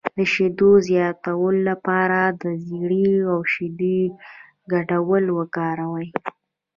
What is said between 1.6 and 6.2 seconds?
لپاره د زیرې او شیدو ګډول وکاروئ